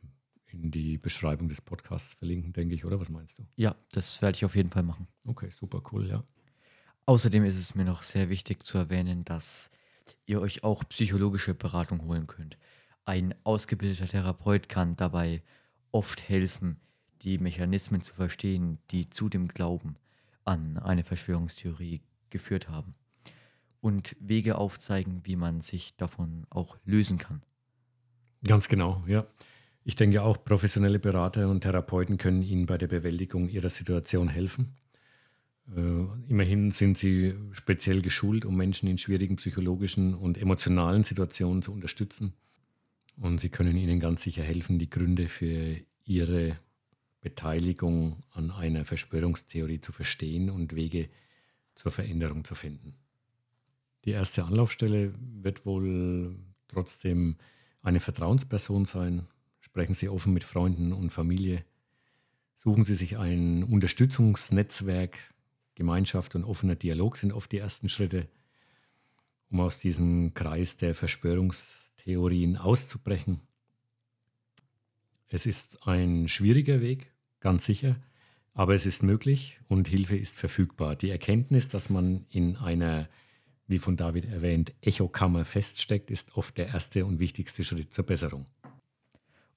[0.52, 3.00] in die Beschreibung des Podcasts verlinken, denke ich, oder?
[3.00, 3.44] Was meinst du?
[3.56, 5.08] Ja, das werde ich auf jeden Fall machen.
[5.26, 6.24] Okay, super cool, ja.
[7.06, 9.72] Außerdem ist es mir noch sehr wichtig zu erwähnen, dass
[10.26, 12.58] ihr euch auch psychologische Beratung holen könnt.
[13.06, 15.42] Ein ausgebildeter Therapeut kann dabei
[15.92, 16.80] oft helfen,
[17.24, 19.96] die Mechanismen zu verstehen, die zu dem Glauben
[20.46, 22.94] an eine Verschwörungstheorie geführt haben
[23.82, 27.42] und Wege aufzeigen, wie man sich davon auch lösen kann.
[28.44, 29.26] Ganz genau, ja.
[29.84, 34.76] Ich denke auch, professionelle Berater und Therapeuten können Ihnen bei der Bewältigung Ihrer Situation helfen.
[35.76, 41.72] Äh, immerhin sind sie speziell geschult, um Menschen in schwierigen psychologischen und emotionalen Situationen zu
[41.72, 42.34] unterstützen.
[43.18, 46.58] Und sie können ihnen ganz sicher helfen, die Gründe für ihre
[47.22, 51.10] Beteiligung an einer Verschwörungstheorie zu verstehen und Wege
[51.76, 52.96] zur Veränderung zu finden.
[54.06, 56.36] Die erste Anlaufstelle wird wohl
[56.68, 57.38] trotzdem
[57.82, 59.28] eine Vertrauensperson sein.
[59.60, 61.64] Sprechen Sie offen mit Freunden und Familie.
[62.56, 65.18] Suchen Sie sich ein Unterstützungsnetzwerk.
[65.76, 68.28] Gemeinschaft und offener Dialog sind oft die ersten Schritte,
[69.50, 73.40] um aus diesem Kreis der Verschwörungstheorien auszubrechen.
[75.30, 77.96] Es ist ein schwieriger Weg, ganz sicher,
[78.54, 80.98] aber es ist möglich und Hilfe ist verfügbar.
[80.98, 83.08] Die Erkenntnis, dass man in einer,
[83.70, 88.48] wie von David erwähnt, Echokammer feststeckt, ist oft der erste und wichtigste Schritt zur Besserung.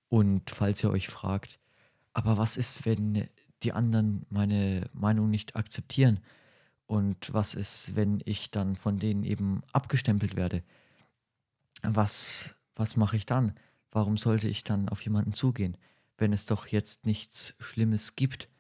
[0.08, 1.58] Und falls ihr euch fragt,
[2.12, 3.26] aber was ist, wenn
[3.62, 6.20] die anderen meine Meinung nicht akzeptieren?
[6.84, 10.62] Und was ist, wenn ich dann von denen eben abgestempelt werde?
[11.82, 13.54] Was, was mache ich dann?
[13.90, 15.78] Warum sollte ich dann auf jemanden zugehen,
[16.18, 18.50] wenn es doch jetzt nichts Schlimmes gibt,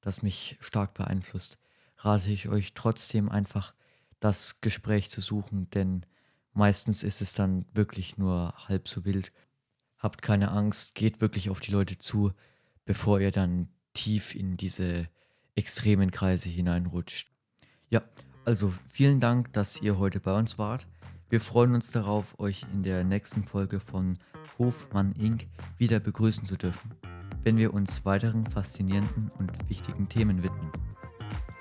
[0.00, 1.58] das mich stark beeinflusst?
[1.98, 3.74] Rate ich euch trotzdem einfach,
[4.20, 6.06] das Gespräch zu suchen, denn
[6.52, 9.32] meistens ist es dann wirklich nur halb so wild.
[9.98, 12.32] Habt keine Angst, geht wirklich auf die Leute zu,
[12.84, 15.08] bevor ihr dann tief in diese
[15.54, 17.30] extremen Kreise hineinrutscht.
[17.88, 18.02] Ja,
[18.44, 20.86] also vielen Dank, dass ihr heute bei uns wart.
[21.28, 24.18] Wir freuen uns darauf, euch in der nächsten Folge von
[24.58, 25.46] Hofmann Inc.
[25.78, 26.92] wieder begrüßen zu dürfen,
[27.44, 30.70] wenn wir uns weiteren faszinierenden und wichtigen Themen widmen.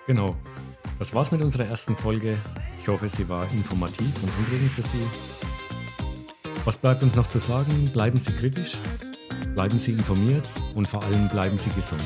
[0.10, 0.36] Genau.
[0.98, 2.36] Das war's mit unserer ersten Folge.
[2.82, 5.06] Ich hoffe, sie war informativ und anregend für Sie.
[6.66, 7.92] Was bleibt uns noch zu sagen?
[7.94, 8.76] Bleiben Sie kritisch,
[9.54, 10.44] Bleiben Sie informiert
[10.74, 12.02] und vor allem bleiben Sie gesund.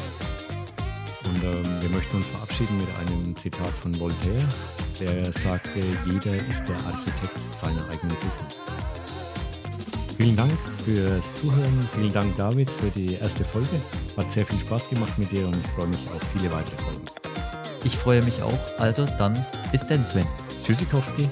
[1.24, 4.50] Und ähm, wir möchten uns verabschieden mit einem Zitat von Voltaire,
[5.00, 8.58] der sagte, jeder ist der Architekt seiner eigenen Zukunft.
[10.18, 10.52] Vielen Dank
[10.84, 11.88] fürs Zuhören.
[11.96, 13.80] Vielen Dank, David, für die erste Folge.
[14.18, 17.23] Hat sehr viel Spaß gemacht mit dir und ich freue mich auf viele weitere Folgen.
[17.84, 18.60] Ich freue mich auch.
[18.80, 20.28] Also dann bis denn, Sven.
[20.64, 21.30] Tschüssikowski.